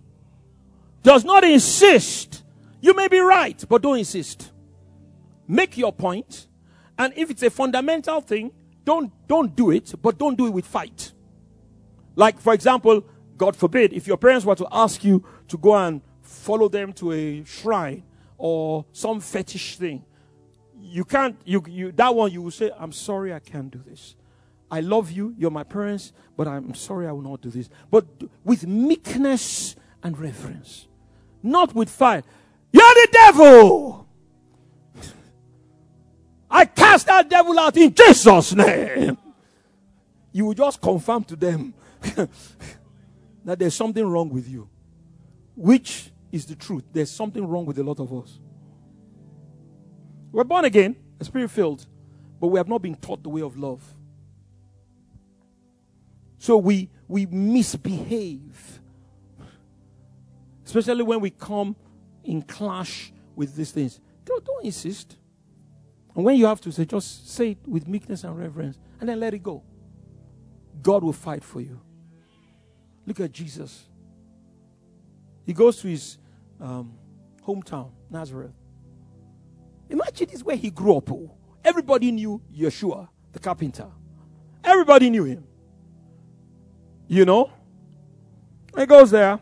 does 1.04 1.24
not 1.24 1.44
insist. 1.44 2.44
You 2.82 2.94
may 2.94 3.08
be 3.08 3.20
right, 3.20 3.64
but 3.70 3.82
don't 3.82 3.98
insist. 3.98 4.52
Make 5.48 5.78
your 5.78 5.94
point, 5.94 6.48
and 6.98 7.14
if 7.16 7.32
it's 7.32 7.44
a 7.44 7.50
fundamental 7.50 8.20
thing, 8.20 8.52
don't 8.84 9.12
don't 9.28 9.56
do 9.56 9.72
it, 9.72 9.94
but 10.02 10.18
don't 10.18 10.38
do 10.38 10.48
it 10.48 10.50
with 10.50 10.66
fight. 10.66 11.14
Like, 12.18 12.40
for 12.42 12.54
example, 12.54 13.06
God 13.38 13.56
forbid, 13.56 13.94
if 13.94 14.08
your 14.08 14.18
parents 14.18 14.44
were 14.44 14.56
to 14.56 14.68
ask 14.72 15.04
you 15.04 15.24
to 15.50 15.58
go 15.58 15.76
and 15.76 16.02
follow 16.24 16.68
them 16.68 16.92
to 16.94 17.12
a 17.12 17.44
shrine 17.46 18.04
or 18.40 18.86
some 18.92 19.20
fetish 19.20 19.78
thing, 19.78 20.04
you 20.80 21.06
can't, 21.06 21.40
you, 21.46 21.64
you, 21.70 21.92
that 21.92 22.16
one 22.16 22.32
you 22.32 22.42
will 22.42 22.52
say, 22.52 22.72
I'm 22.80 22.92
sorry, 22.92 23.32
I 23.32 23.40
can't 23.40 23.70
do 23.70 23.84
this. 23.86 24.16
I 24.72 24.80
love 24.80 25.12
you, 25.12 25.36
you're 25.38 25.52
my 25.52 25.64
parents, 25.64 26.12
but 26.36 26.48
I'm 26.48 26.74
sorry 26.74 27.08
I 27.08 27.12
will 27.12 27.22
not 27.22 27.42
do 27.42 27.52
this. 27.52 27.70
But 27.92 28.08
with 28.44 28.66
meekness 28.66 29.76
and 30.02 30.18
reverence, 30.18 30.88
not 31.44 31.76
with 31.76 31.88
fire. 31.88 32.24
You're 32.72 32.82
the 32.82 33.08
devil! 33.12 34.08
I 36.50 36.66
cast 36.66 37.06
that 37.06 37.30
devil 37.30 37.60
out 37.60 37.78
in 37.78 37.94
Jesus' 37.94 38.56
name. 38.56 39.20
You 40.32 40.46
will 40.46 40.56
just 40.56 40.82
confirm 40.82 41.24
to 41.26 41.36
them 41.36 41.76
that 43.46 43.60
there's 43.60 43.76
something 43.76 44.06
wrong 44.06 44.30
with 44.30 44.48
you. 44.48 44.70
Which 45.56 46.12
is 46.32 46.46
the 46.46 46.56
truth. 46.56 46.84
There's 46.92 47.12
something 47.12 47.46
wrong 47.48 47.66
with 47.66 47.80
a 47.80 47.84
lot 47.84 48.00
of 48.00 48.14
us. 48.14 48.40
We're 50.32 50.44
born 50.44 50.66
again, 50.66 50.96
spirit 51.22 51.50
filled, 51.50 51.86
but 52.40 52.48
we 52.48 52.60
have 52.60 52.68
not 52.68 52.82
been 52.82 52.96
taught 52.96 53.24
the 53.24 53.30
way 53.30 53.42
of 53.42 53.58
love. 53.58 53.82
So 56.38 56.58
we 56.58 56.90
we 57.08 57.26
misbehave. 57.26 58.82
Especially 60.66 61.04
when 61.04 61.22
we 61.22 61.30
come 61.30 61.76
in 62.24 62.42
clash 62.42 63.14
with 63.36 63.56
these 63.56 63.72
things. 63.72 64.02
Don't, 64.26 64.44
don't 64.44 64.66
insist. 64.66 65.16
And 66.14 66.26
when 66.26 66.36
you 66.36 66.46
have 66.46 66.60
to 66.62 66.72
say, 66.72 66.84
just 66.84 67.30
say 67.30 67.52
it 67.52 67.60
with 67.66 67.88
meekness 67.88 68.24
and 68.24 68.38
reverence 68.38 68.78
and 69.00 69.08
then 69.08 69.20
let 69.20 69.34
it 69.34 69.44
go. 69.44 69.64
God 70.82 71.04
will 71.04 71.14
fight 71.14 71.44
for 71.44 71.62
you. 71.62 71.80
Look 73.08 73.22
at 73.22 73.32
Jesus. 73.32 73.86
He 75.46 75.54
goes 75.54 75.78
to 75.78 75.88
his 75.88 76.18
um, 76.60 76.94
hometown, 77.44 77.90
Nazareth. 78.10 78.52
Imagine 79.90 80.28
this 80.30 80.44
where 80.44 80.58
he 80.58 80.70
grew 80.70 80.98
up. 80.98 81.10
Oh. 81.10 81.32
Everybody 81.64 82.12
knew 82.12 82.42
Yeshua, 82.54 83.08
the 83.32 83.40
carpenter. 83.40 83.88
Everybody 84.62 85.10
knew 85.10 85.24
him. 85.24 85.46
You 87.08 87.24
know? 87.24 87.50
He 88.78 88.86
goes 88.86 89.10
there. 89.10 89.40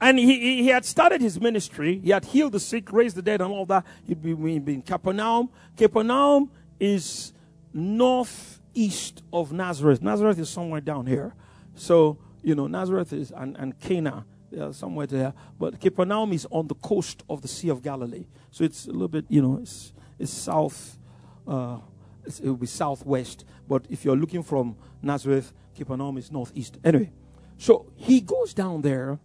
And 0.00 0.18
he, 0.18 0.62
he, 0.62 0.68
had 0.68 0.84
started 0.84 1.20
his 1.20 1.40
ministry. 1.40 1.98
He 1.98 2.10
had 2.10 2.24
healed 2.24 2.52
the 2.52 2.60
sick, 2.60 2.92
raised 2.92 3.16
the 3.16 3.22
dead, 3.22 3.40
and 3.40 3.50
all 3.50 3.66
that. 3.66 3.84
He'd 4.06 4.22
been, 4.22 4.36
been 4.62 4.74
in 4.76 4.82
Capernaum. 4.82 5.48
Capernaum 5.76 6.50
is 6.78 7.32
northeast 7.72 9.24
of 9.32 9.52
Nazareth. 9.52 10.00
Nazareth 10.00 10.38
is 10.38 10.48
somewhere 10.48 10.80
down 10.80 11.06
here. 11.06 11.34
So, 11.76 12.18
you 12.42 12.54
know, 12.54 12.66
Nazareth 12.66 13.12
is, 13.12 13.30
and, 13.30 13.56
and 13.56 13.78
Cana, 13.78 14.26
somewhere 14.72 15.06
there. 15.06 15.34
But 15.58 15.80
Capernaum 15.80 16.32
is 16.32 16.46
on 16.50 16.66
the 16.66 16.74
coast 16.74 17.22
of 17.28 17.42
the 17.42 17.48
Sea 17.48 17.68
of 17.68 17.82
Galilee. 17.82 18.26
So 18.50 18.64
it's 18.64 18.86
a 18.86 18.92
little 18.92 19.08
bit, 19.08 19.26
you 19.28 19.42
know, 19.42 19.58
it's, 19.60 19.92
it's 20.18 20.32
south, 20.32 20.98
uh, 21.46 21.78
it's, 22.24 22.40
it 22.40 22.48
will 22.48 22.56
be 22.56 22.66
southwest. 22.66 23.44
But 23.68 23.86
if 23.90 24.04
you're 24.04 24.16
looking 24.16 24.42
from 24.42 24.76
Nazareth, 25.02 25.52
Capernaum 25.74 26.16
is 26.16 26.32
northeast. 26.32 26.78
Anyway, 26.82 27.12
so 27.58 27.92
he 27.94 28.20
goes 28.20 28.54
down 28.54 28.80
there 28.80 29.18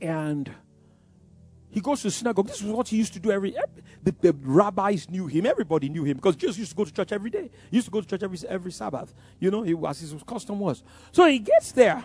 and 0.00 0.50
he 1.72 1.80
goes 1.80 2.02
to 2.02 2.10
synagogue. 2.10 2.46
This 2.46 2.60
is 2.60 2.70
what 2.70 2.86
he 2.86 2.98
used 2.98 3.14
to 3.14 3.18
do 3.18 3.30
every. 3.30 3.56
The, 4.02 4.14
the, 4.20 4.36
rabbis 4.42 5.08
knew 5.08 5.26
him. 5.26 5.46
Everybody 5.46 5.88
knew 5.88 6.04
him 6.04 6.18
because 6.18 6.36
Jesus 6.36 6.58
used 6.58 6.72
to 6.72 6.76
go 6.76 6.84
to 6.84 6.92
church 6.92 7.12
every 7.12 7.30
day. 7.30 7.50
He 7.70 7.76
used 7.78 7.86
to 7.86 7.90
go 7.90 8.02
to 8.02 8.06
church 8.06 8.22
every 8.22 8.38
every 8.46 8.70
Sabbath. 8.70 9.14
You 9.40 9.50
know, 9.50 9.62
he, 9.62 9.74
as 9.88 10.00
his 10.00 10.14
custom 10.26 10.58
was. 10.60 10.82
So 11.12 11.24
he 11.24 11.38
gets 11.38 11.72
there. 11.72 12.04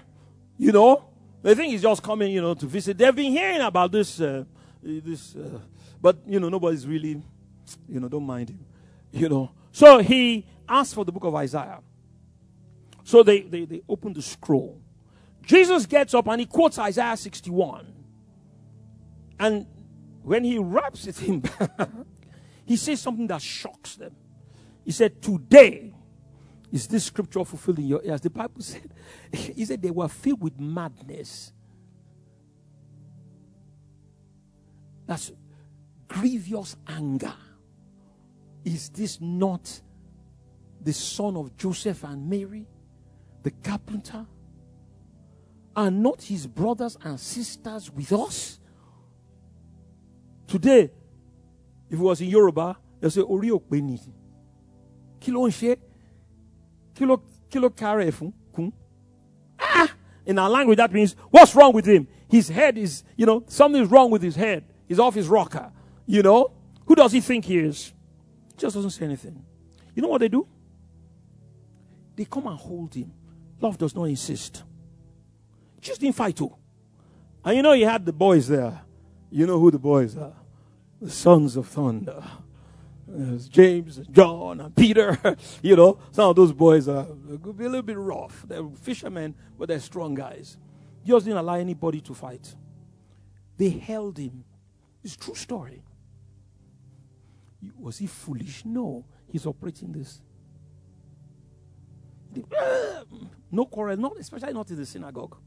You 0.58 0.72
know, 0.72 1.10
they 1.44 1.54
think 1.54 1.74
he's 1.74 1.82
just 1.82 2.02
coming. 2.02 2.32
You 2.32 2.42
know, 2.42 2.54
to 2.54 2.66
visit. 2.66 2.98
They've 2.98 3.14
been 3.14 3.34
hearing 3.34 3.60
about 3.60 3.92
this. 3.92 4.22
Uh, 4.22 4.46
this, 4.82 5.36
uh, 5.36 5.60
but 6.02 6.18
you 6.26 6.40
know, 6.40 6.48
nobody's 6.48 6.88
really. 6.88 7.22
You 7.90 8.00
know, 8.00 8.08
don't 8.08 8.26
mind 8.26 8.52
him. 8.52 8.66
You 9.12 9.28
know. 9.28 9.52
So 9.74 10.00
he 10.00 10.46
asked 10.70 10.96
for 10.96 11.04
the 11.04 11.12
book 11.12 11.26
of 11.26 11.36
Isaiah. 11.36 11.80
So 13.04 13.22
they 13.22 13.42
they 13.42 13.66
they 13.66 13.82
open 13.90 14.14
the 14.14 14.22
scroll. 14.22 14.80
Jesus 15.44 15.86
gets 15.86 16.14
up 16.14 16.28
and 16.28 16.40
he 16.40 16.46
quotes 16.46 16.80
Isaiah 16.80 17.18
61. 17.18 17.97
And 19.40 19.68
when 20.24 20.44
he 20.44 20.58
wraps 20.58 21.08
it 21.08 21.22
in 21.24 21.44
he 22.66 22.76
says 22.76 23.02
something 23.02 23.28
that 23.28 23.42
shocks 23.42 23.96
them. 23.96 24.16
He 24.84 24.92
said, 24.92 25.22
Today 25.22 25.94
is 26.72 26.88
this 26.88 27.06
scripture 27.06 27.44
fulfilled 27.46 27.80
in 27.80 27.88
your 27.88 28.02
ears. 28.04 28.22
The 28.22 28.30
Bible 28.30 28.54
said, 28.62 28.94
He 29.32 29.66
said 29.66 29.82
they 29.82 29.92
were 29.92 30.08
filled 30.08 30.42
with 30.42 30.60
madness. 30.60 31.54
That's 35.06 35.32
grievous 36.08 36.76
anger. 36.88 37.34
Is 38.66 38.90
this 38.90 39.22
not 39.22 39.82
the 40.82 40.94
son 40.94 41.38
of 41.38 41.56
Joseph 41.56 42.04
and 42.04 42.30
Mary, 42.30 42.68
the 43.44 43.52
carpenter? 43.52 44.26
Are 45.76 45.92
not 45.92 46.24
his 46.24 46.48
brothers 46.48 46.98
and 47.02 47.20
sisters 47.20 47.90
with 47.92 48.12
us? 48.12 48.60
Today, 50.58 50.90
if 51.88 52.00
it 52.00 52.02
was 52.02 52.20
in 52.20 52.30
Yoruba, 52.30 52.78
they'll 53.00 53.12
say, 53.12 53.22
Ori 53.22 53.50
òpè 53.50 53.80
ni. 53.80 54.00
Kí 55.20 55.32
kí 56.96 57.60
ló 57.60 57.70
kárẹ̀? 57.70 58.12
Kún? 58.52 58.74
Ah! 59.60 59.88
In 60.26 60.40
our 60.40 60.50
language, 60.50 60.78
that 60.78 60.92
means, 60.92 61.16
what's 61.30 61.54
wrong 61.54 61.74
with 61.74 61.86
him? 61.86 62.08
His 62.28 62.50
head 62.50 62.76
is, 62.76 63.04
you 63.16 63.28
know, 63.28 63.44
something's 63.46 63.92
wrong 63.92 64.10
with 64.10 64.24
his 64.24 64.36
head. 64.36 64.64
He's 64.88 64.98
off 64.98 65.14
his 65.14 65.28
rocker. 65.28 65.72
You 66.08 66.24
know? 66.24 66.54
Who 66.88 66.96
does 66.96 67.12
he 67.12 67.22
think 67.22 67.46
he 67.46 67.60
is? 67.60 67.94
just 68.58 68.74
doesn't 68.74 68.90
say 68.90 69.06
anything. 69.06 69.46
You 69.94 70.02
know 70.02 70.08
what 70.08 70.22
they 70.22 70.28
do? 70.28 70.48
They 72.16 72.26
come 72.26 72.48
and 72.48 72.58
hold 72.58 72.96
him. 72.96 73.14
Love 73.62 73.78
does 73.78 73.94
not 73.94 74.06
insist. 74.06 74.64
Just 75.80 76.02
didn't 76.02 76.16
fight 76.16 76.36
too. 76.36 76.52
And 77.46 77.58
you 77.58 77.62
know, 77.62 77.74
he 77.74 77.84
had 77.84 78.04
the 78.04 78.12
boys 78.14 78.48
there. 78.48 78.82
You 79.30 79.46
know 79.46 79.60
who 79.60 79.70
the 79.70 79.78
boys 79.78 80.18
are 80.18 80.34
the 81.02 81.10
sons 81.10 81.56
of 81.56 81.68
thunder. 81.68 82.24
There's 83.08 83.48
James, 83.48 84.02
John, 84.12 84.60
and 84.60 84.76
Peter. 84.76 85.18
you 85.62 85.76
know, 85.76 85.98
some 86.12 86.30
of 86.30 86.36
those 86.36 86.52
boys 86.52 86.88
are 86.88 87.06
could 87.42 87.58
be 87.58 87.66
a 87.66 87.70
little 87.70 87.82
bit 87.82 87.98
rough. 87.98 88.44
They're 88.48 88.68
fishermen, 88.82 89.34
but 89.58 89.70
they're 89.70 89.80
strong 89.80 90.14
guys. 90.14 90.58
Jesus 91.06 91.24
didn't 91.24 91.40
allow 91.40 91.56
anybody 91.56 92.02
to 92.02 92.14
fight. 92.14 92.54
They 93.58 93.70
held 93.70 94.18
him. 94.18 94.44
It's 95.04 95.16
true 95.16 95.36
story. 95.36 95.82
Was 97.80 97.98
he 97.98 98.08
foolish? 98.08 98.66
No. 98.66 99.06
He's 99.32 99.46
operating 99.46 99.92
this. 99.92 100.22
No 103.50 103.66
quarrel, 103.66 103.96
not 103.96 104.18
especially 104.20 104.52
not 104.52 104.70
in 104.70 104.76
the 104.76 104.86
synagogue. 104.86 105.38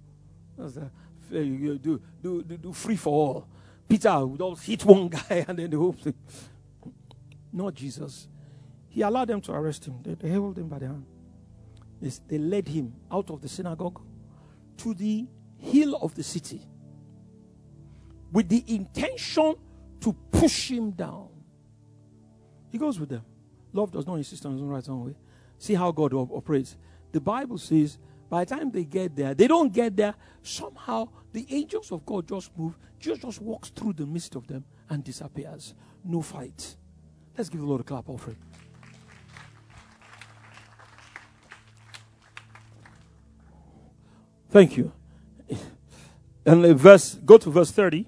Do, 0.59 1.79
do, 1.79 2.01
do, 2.23 2.43
do 2.43 2.73
free 2.73 2.97
for 2.97 3.13
all. 3.13 3.47
Peter 3.91 4.25
would 4.25 4.41
all 4.41 4.55
hit 4.55 4.85
one 4.85 5.09
guy 5.09 5.45
and 5.49 5.59
then 5.59 5.69
the 5.69 5.77
whole 5.77 5.93
thing. 5.93 6.15
Not 7.53 7.75
Jesus. 7.75 8.29
He 8.89 9.03
allowed 9.03 9.29
them 9.29 9.41
to 9.41 9.53
arrest 9.53 9.85
him. 9.85 9.99
They, 10.05 10.15
they 10.15 10.29
held 10.29 10.57
him 10.57 10.69
by 10.69 10.79
the 10.79 10.87
hand. 10.87 11.05
They, 12.01 12.11
they 12.29 12.39
led 12.39 12.69
him 12.69 12.95
out 13.11 13.31
of 13.31 13.43
the 13.43 13.49
synagogue 13.49 14.01
to 14.79 14.95
the 14.95 15.27
hill 15.59 15.97
of 15.97 16.15
the 16.15 16.23
city 16.23 16.63
with 18.33 18.49
the 18.49 18.65
intention 18.69 19.57
to 20.01 20.13
push 20.31 20.71
him 20.71 20.93
down. 20.93 21.29
He 22.71 22.79
goes 22.79 23.01
with 23.01 23.09
them. 23.09 23.25
Love 23.73 23.91
does 23.91 24.07
not 24.07 24.15
insist 24.15 24.47
on 24.47 24.53
his 24.53 24.63
own 24.63 24.69
right 24.69 24.89
own 24.89 25.07
way. 25.07 25.17
See 25.59 25.75
how 25.75 25.91
God 25.91 26.15
operates. 26.15 26.77
The 27.11 27.21
Bible 27.21 27.59
says 27.59 27.99
by 28.31 28.45
the 28.45 28.55
time 28.55 28.71
they 28.71 28.85
get 28.85 29.17
there, 29.17 29.35
they 29.35 29.49
don't 29.49 29.73
get 29.73 29.97
there. 29.97 30.15
Somehow 30.43 31.09
the 31.33 31.47
angels 31.51 31.91
of 31.91 32.07
God 32.07 32.29
just 32.29 32.57
move. 32.57 32.79
Jesus 33.01 33.21
just 33.21 33.43
walks 33.43 33.71
through 33.71 33.95
the 33.95 34.07
midst 34.07 34.37
of 34.37 34.47
them 34.47 34.65
and 34.89 35.03
disappears. 35.03 35.75
No 36.05 36.23
fight. 36.23 36.77
Let's 37.37 37.51
give 37.51 37.61
the 37.61 37.67
Lord 37.67 37.81
a 37.81 37.85
clap 37.85 38.09
offering. 38.09 38.37
Thank 44.49 44.77
you. 44.77 44.93
And 46.47 46.65
verse, 46.79 47.15
go 47.17 47.37
to 47.37 47.51
verse 47.51 47.71
30. 47.71 48.07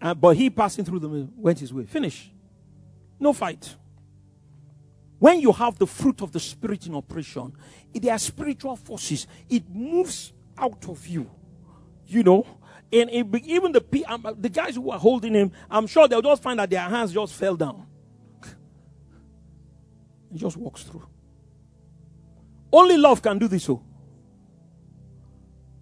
Uh, 0.00 0.12
but 0.12 0.36
he 0.36 0.50
passing 0.50 0.84
through 0.84 0.98
the 0.98 1.28
went 1.34 1.58
his 1.60 1.72
way. 1.72 1.84
Finish. 1.84 2.30
No 3.18 3.32
fight. 3.32 3.74
When 5.24 5.40
you 5.40 5.52
have 5.52 5.78
the 5.78 5.86
fruit 5.86 6.20
of 6.20 6.32
the 6.32 6.38
Spirit 6.38 6.86
in 6.86 6.94
operation, 6.94 7.56
there 7.94 8.12
are 8.12 8.18
spiritual 8.18 8.76
forces. 8.76 9.26
It 9.48 9.66
moves 9.70 10.34
out 10.58 10.86
of 10.86 11.06
you. 11.06 11.30
You 12.06 12.22
know, 12.24 12.46
and 12.92 13.08
it, 13.08 13.26
even 13.46 13.72
the 13.72 14.04
um, 14.06 14.36
the 14.38 14.50
guys 14.50 14.74
who 14.74 14.82
were 14.82 14.98
holding 14.98 15.32
him, 15.32 15.50
I'm 15.70 15.86
sure 15.86 16.06
they'll 16.06 16.20
just 16.20 16.42
find 16.42 16.58
that 16.58 16.68
their 16.68 16.80
hands 16.80 17.10
just 17.10 17.32
fell 17.32 17.56
down. 17.56 17.86
he 20.30 20.38
just 20.38 20.58
walks 20.58 20.82
through. 20.82 21.08
Only 22.70 22.98
love 22.98 23.22
can 23.22 23.38
do 23.38 23.48
this. 23.48 23.64
So, 23.64 23.82
oh. 23.82 23.82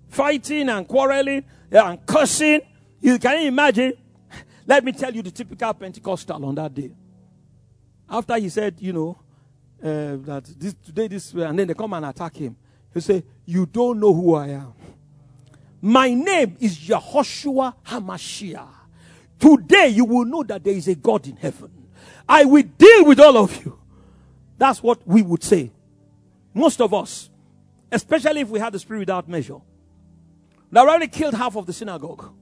fighting 0.09 0.69
and 0.69 0.87
quarreling 0.87 1.43
and 1.73 2.07
cursing. 2.07 2.61
You 3.01 3.19
can 3.19 3.45
imagine? 3.45 3.95
Let 4.69 4.85
me 4.85 4.93
tell 4.93 5.13
you 5.13 5.23
the 5.23 5.33
typical 5.33 5.75
Pentecostal 5.75 6.45
on 6.45 6.55
that 6.55 6.73
day. 6.73 6.93
After 8.09 8.39
he 8.39 8.49
said, 8.49 8.77
you 8.79 8.93
know, 8.93 9.19
uh, 9.83 10.17
that 10.23 10.45
this 10.59 10.75
today 10.85 11.09
this 11.09 11.35
way, 11.35 11.45
and 11.45 11.59
then 11.59 11.67
they 11.67 11.75
come 11.75 11.93
and 11.95 12.07
attack 12.07 12.37
him. 12.37 12.57
He 12.95 13.01
say, 13.01 13.25
"You 13.45 13.67
don't 13.67 13.99
know 13.99 14.15
who 14.15 14.35
I 14.35 14.49
am." 14.49 14.73
My 15.81 16.15
name 16.15 16.57
is 16.61 16.79
Yehoshua 16.79 17.75
Hamashiach. 17.85 18.69
Today 19.39 19.89
you 19.89 20.05
will 20.05 20.25
know 20.25 20.45
that 20.45 20.63
there 20.63 20.75
is 20.75 20.87
a 20.87 20.95
God 20.95 21.27
in 21.27 21.37
heaven. 21.37 21.71
I 22.29 22.45
will 22.45 22.63
deal 22.63 23.05
with 23.05 23.19
all 23.19 23.37
of 23.37 23.65
you. 23.65 23.79
That's 24.57 24.81
what 24.81 25.05
we 25.07 25.23
would 25.23 25.43
say. 25.43 25.73
Most 26.55 26.81
of 26.81 26.95
us, 26.95 27.29
especially 27.91 28.43
if 28.43 28.49
we 28.49 28.61
had 28.61 28.73
the 28.73 28.79
spirit 28.79 29.01
without 29.01 29.29
measure. 29.29 29.59
They 30.71 30.79
already 30.79 31.09
killed 31.09 31.35
half 31.35 31.57
of 31.57 31.67
the 31.67 31.73
synagogue. 31.73 32.33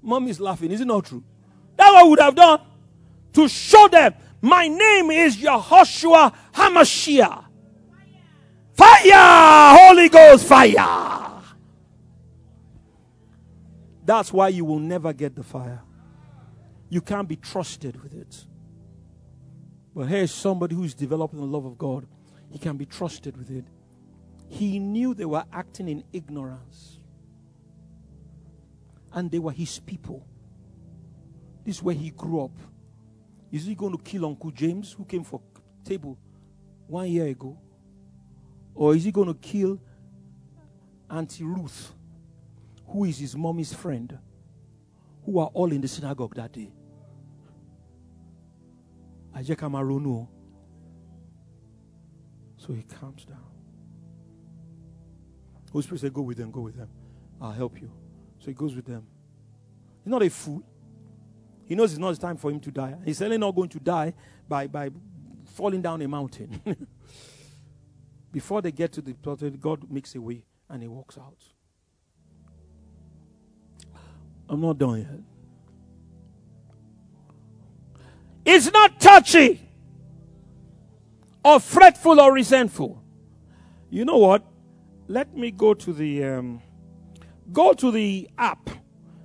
Mom 0.00 0.26
is 0.28 0.40
laughing. 0.40 0.70
Is 0.72 0.80
it 0.80 0.86
not 0.86 1.04
true? 1.04 1.22
That's 1.76 1.92
what 1.92 2.04
we 2.04 2.10
would 2.10 2.20
have 2.20 2.34
done. 2.34 2.60
To 3.34 3.48
show 3.48 3.88
them, 3.88 4.14
my 4.42 4.68
name 4.68 5.10
is 5.10 5.36
Yehoshua 5.36 6.34
Hamashiach. 6.52 7.44
Fire! 8.74 9.76
Holy 9.78 10.08
Ghost 10.08 10.46
fire! 10.46 11.42
That's 14.04 14.32
why 14.32 14.48
you 14.48 14.64
will 14.64 14.80
never 14.80 15.12
get 15.12 15.36
the 15.36 15.44
fire. 15.44 15.82
You 16.88 17.00
can't 17.00 17.28
be 17.28 17.36
trusted 17.36 18.02
with 18.02 18.14
it. 18.14 18.44
But 19.94 20.08
here's 20.08 20.32
somebody 20.32 20.74
who's 20.74 20.94
developing 20.94 21.38
the 21.38 21.46
love 21.46 21.64
of 21.64 21.78
God. 21.78 22.06
He 22.50 22.58
can 22.58 22.76
be 22.76 22.86
trusted 22.86 23.36
with 23.36 23.50
it. 23.50 23.64
He 24.48 24.78
knew 24.78 25.14
they 25.14 25.24
were 25.24 25.44
acting 25.52 25.88
in 25.88 26.04
ignorance. 26.12 26.98
And 29.12 29.30
they 29.30 29.38
were 29.38 29.52
his 29.52 29.78
people. 29.78 30.26
This 31.64 31.76
is 31.76 31.82
where 31.82 31.94
he 31.94 32.10
grew 32.10 32.44
up. 32.44 32.58
Is 33.52 33.66
he 33.66 33.74
going 33.74 33.94
to 33.94 34.02
kill 34.02 34.24
Uncle 34.24 34.50
James, 34.50 34.92
who 34.92 35.04
came 35.04 35.22
for 35.22 35.40
table 35.84 36.18
one 36.86 37.08
year 37.08 37.26
ago? 37.26 37.58
Or 38.74 38.96
is 38.96 39.04
he 39.04 39.12
going 39.12 39.28
to 39.28 39.34
kill 39.34 39.78
Auntie 41.10 41.44
Ruth, 41.44 41.92
who 42.86 43.04
is 43.04 43.18
his 43.18 43.36
mommy's 43.36 43.74
friend, 43.74 44.18
who 45.26 45.38
are 45.38 45.50
all 45.52 45.70
in 45.70 45.82
the 45.82 45.88
synagogue 45.88 46.34
that 46.34 46.52
day? 46.52 46.72
Ajeka 49.36 49.70
Marono. 49.70 50.28
So 52.56 52.72
he 52.72 52.82
calms 52.82 53.26
down. 53.26 53.44
Holy 55.72 55.82
Spirit 55.82 56.00
said, 56.00 56.14
Go 56.14 56.22
with 56.22 56.38
them, 56.38 56.50
go 56.50 56.60
with 56.62 56.76
them. 56.76 56.88
I'll 57.40 57.52
help 57.52 57.80
you. 57.80 57.90
So 58.38 58.46
he 58.46 58.54
goes 58.54 58.74
with 58.74 58.86
them. 58.86 59.06
He's 60.04 60.10
not 60.10 60.22
a 60.22 60.30
fool. 60.30 60.62
He 61.72 61.74
knows 61.74 61.92
it's 61.92 61.98
not 61.98 62.14
the 62.14 62.20
time 62.20 62.36
for 62.36 62.50
him 62.50 62.60
to 62.60 62.70
die. 62.70 62.94
He's 63.02 63.16
certainly 63.16 63.38
not 63.38 63.54
going 63.54 63.70
to 63.70 63.80
die 63.80 64.12
by, 64.46 64.66
by 64.66 64.90
falling 65.54 65.80
down 65.80 66.02
a 66.02 66.06
mountain. 66.06 66.60
Before 68.30 68.60
they 68.60 68.70
get 68.70 68.92
to 68.92 69.00
the 69.00 69.14
plot, 69.14 69.40
God 69.58 69.90
makes 69.90 70.14
a 70.14 70.20
way 70.20 70.44
and 70.68 70.82
he 70.82 70.88
walks 70.88 71.16
out. 71.16 71.38
I'm 74.50 74.60
not 74.60 74.76
done 74.76 74.98
yet. 74.98 75.20
It's 78.44 78.70
not 78.70 79.00
touchy 79.00 79.66
or 81.42 81.58
fretful 81.58 82.20
or 82.20 82.34
resentful. 82.34 83.02
You 83.88 84.04
know 84.04 84.18
what? 84.18 84.44
Let 85.08 85.34
me 85.34 85.50
go 85.50 85.72
to 85.72 85.92
the 85.94 86.22
um, 86.22 86.60
go 87.50 87.72
to 87.72 87.90
the 87.90 88.28
app, 88.36 88.68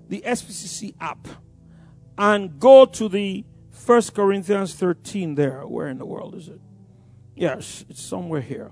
the 0.08 0.22
SPCC 0.26 0.96
app, 1.02 1.28
and 2.18 2.60
go 2.60 2.86
to 2.86 3.08
the 3.08 3.46
First 3.72 4.14
Corinthians 4.14 4.74
13 4.74 5.36
there. 5.36 5.62
Where 5.62 5.88
in 5.88 5.98
the 5.98 6.06
world 6.06 6.36
is 6.36 6.48
it? 6.48 6.60
Yes, 7.36 7.86
it's 7.90 8.02
somewhere 8.02 8.42
here. 8.42 8.72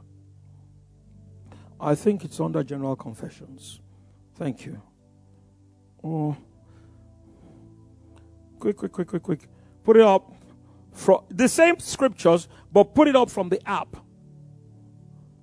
I 1.79 1.93
think 1.95 2.23
it's 2.25 2.39
under 2.39 2.63
General 2.63 2.95
Confessions. 2.95 3.79
Thank 4.35 4.65
you. 4.65 4.81
Oh. 6.03 6.35
Quick, 8.59 8.77
quick, 8.77 8.91
quick, 8.91 9.07
quick, 9.07 9.23
quick. 9.23 9.47
Put 9.83 9.97
it 9.97 10.03
up. 10.03 10.33
From 10.91 11.25
the 11.29 11.47
same 11.47 11.79
scriptures, 11.79 12.47
but 12.71 12.95
put 12.95 13.07
it 13.07 13.15
up 13.15 13.29
from 13.29 13.49
the 13.49 13.61
app. 13.69 13.97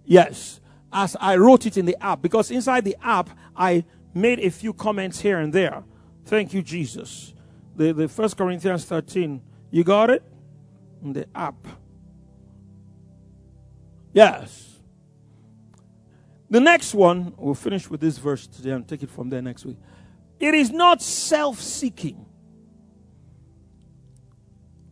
Yes, 0.04 0.60
as 0.92 1.16
I 1.20 1.36
wrote 1.36 1.66
it 1.66 1.76
in 1.76 1.86
the 1.86 1.96
app, 2.02 2.22
because 2.22 2.50
inside 2.50 2.84
the 2.84 2.96
app 3.02 3.30
I 3.54 3.84
made 4.14 4.40
a 4.40 4.50
few 4.50 4.72
comments 4.72 5.20
here 5.20 5.38
and 5.38 5.52
there. 5.52 5.84
Thank 6.24 6.54
you, 6.54 6.62
Jesus. 6.62 7.34
The 7.76 7.92
the 7.92 8.08
First 8.08 8.36
Corinthians 8.36 8.84
13. 8.84 9.40
You 9.70 9.84
got 9.84 10.10
it? 10.10 10.22
In 11.02 11.12
the 11.12 11.26
app. 11.34 11.66
Yes. 14.12 14.80
The 16.50 16.60
next 16.60 16.92
one, 16.92 17.32
we'll 17.38 17.54
finish 17.54 17.88
with 17.88 18.00
this 18.00 18.18
verse 18.18 18.46
today 18.46 18.72
and 18.72 18.86
take 18.86 19.02
it 19.02 19.08
from 19.08 19.30
there 19.30 19.40
next 19.40 19.64
week. 19.64 19.78
It 20.38 20.54
is 20.54 20.70
not 20.70 21.00
self 21.00 21.60
seeking. 21.60 22.26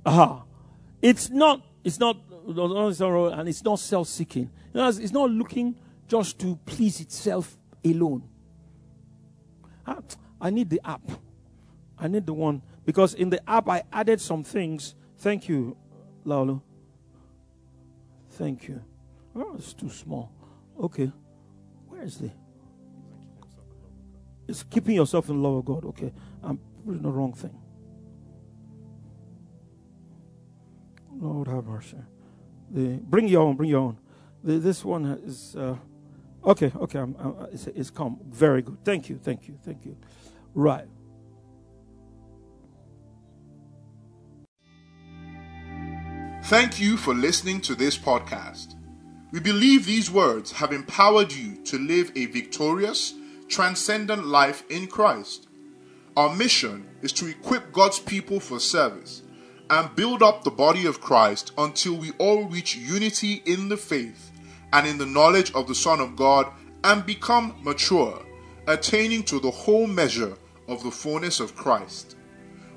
Aha. 0.06 0.44
It's 1.02 1.28
not, 1.28 1.60
it's 1.84 1.98
not, 1.98 2.16
and 2.46 3.48
it's 3.48 3.62
not 3.62 3.78
self 3.78 4.08
seeking. 4.08 4.50
It's 4.72 5.12
not 5.12 5.30
looking 5.30 5.76
just 6.08 6.38
to 6.38 6.58
please 6.64 7.00
itself 7.00 7.58
alone. 7.84 8.22
Ah, 9.86 9.98
I 10.40 10.48
need 10.48 10.70
the 10.70 10.80
app. 10.82 11.02
I 12.00 12.08
need 12.08 12.26
the 12.26 12.32
one 12.32 12.62
because 12.84 13.14
in 13.14 13.30
the 13.30 13.48
app 13.48 13.68
I 13.68 13.82
added 13.92 14.20
some 14.20 14.42
things. 14.42 14.94
Thank 15.18 15.48
you, 15.48 15.76
Laulu. 16.24 16.62
Thank 18.30 18.68
you. 18.68 18.82
Oh, 19.36 19.54
it's 19.56 19.74
too 19.74 19.90
small. 19.90 20.32
Okay. 20.80 21.12
Where 21.88 22.02
is 22.02 22.16
the? 22.16 22.30
It's 24.48 24.62
keeping 24.62 24.96
yourself 24.96 25.28
in 25.28 25.42
love 25.42 25.56
of 25.56 25.64
God. 25.64 25.84
Okay. 25.84 26.12
I'm 26.42 26.58
putting 26.84 27.02
the 27.02 27.10
wrong 27.10 27.34
thing. 27.34 27.56
Lord 31.20 31.48
have 31.48 31.66
mercy. 31.66 31.98
The, 32.70 32.98
bring 33.02 33.28
your 33.28 33.42
own, 33.42 33.56
bring 33.56 33.70
your 33.70 33.80
own. 33.80 33.98
The, 34.42 34.58
this 34.58 34.84
one 34.84 35.04
is, 35.04 35.54
uh, 35.54 35.76
okay, 36.44 36.72
okay, 36.74 36.98
I'm, 36.98 37.14
I'm, 37.18 37.48
it's, 37.52 37.66
it's 37.66 37.90
come. 37.90 38.18
Very 38.26 38.62
good. 38.62 38.78
Thank 38.84 39.10
you, 39.10 39.18
thank 39.18 39.46
you, 39.48 39.58
thank 39.62 39.84
you. 39.84 39.96
Right. 40.54 40.86
Thank 46.50 46.80
you 46.80 46.96
for 46.96 47.14
listening 47.14 47.60
to 47.60 47.76
this 47.76 47.96
podcast. 47.96 48.74
We 49.30 49.38
believe 49.38 49.86
these 49.86 50.10
words 50.10 50.50
have 50.50 50.72
empowered 50.72 51.32
you 51.32 51.54
to 51.66 51.78
live 51.78 52.10
a 52.16 52.26
victorious, 52.26 53.14
transcendent 53.46 54.26
life 54.26 54.64
in 54.68 54.88
Christ. 54.88 55.46
Our 56.16 56.34
mission 56.34 56.88
is 57.02 57.12
to 57.12 57.28
equip 57.28 57.70
God's 57.70 58.00
people 58.00 58.40
for 58.40 58.58
service 58.58 59.22
and 59.70 59.94
build 59.94 60.24
up 60.24 60.42
the 60.42 60.50
body 60.50 60.86
of 60.86 61.00
Christ 61.00 61.52
until 61.56 61.94
we 61.94 62.10
all 62.18 62.48
reach 62.48 62.74
unity 62.74 63.44
in 63.46 63.68
the 63.68 63.76
faith 63.76 64.32
and 64.72 64.88
in 64.88 64.98
the 64.98 65.06
knowledge 65.06 65.54
of 65.54 65.68
the 65.68 65.74
Son 65.76 66.00
of 66.00 66.16
God 66.16 66.52
and 66.82 67.06
become 67.06 67.54
mature, 67.62 68.26
attaining 68.66 69.22
to 69.22 69.38
the 69.38 69.52
whole 69.52 69.86
measure 69.86 70.36
of 70.66 70.82
the 70.82 70.90
fullness 70.90 71.38
of 71.38 71.54
Christ. 71.54 72.16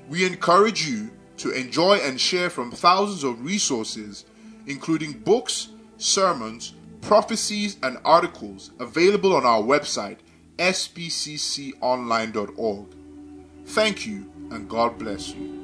We 0.08 0.24
encourage 0.24 0.88
you 0.88 1.10
to 1.38 1.50
enjoy 1.50 1.96
and 1.96 2.20
share 2.20 2.50
from 2.50 2.70
thousands 2.70 3.24
of 3.24 3.44
resources, 3.44 4.24
including 4.66 5.12
books, 5.12 5.70
sermons, 5.98 6.74
prophecies, 7.00 7.76
and 7.82 7.98
articles 8.04 8.70
available 8.78 9.34
on 9.34 9.44
our 9.44 9.62
website, 9.62 10.18
spcconline.org. 10.58 12.86
Thank 13.66 14.06
you, 14.06 14.30
and 14.50 14.68
God 14.68 14.98
bless 14.98 15.34
you. 15.34 15.63